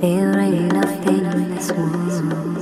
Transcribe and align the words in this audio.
There 0.00 0.40
ain't 0.40 0.72
nothing 0.72 1.24
in 1.26 1.54
this 1.54 1.70
world. 1.70 2.55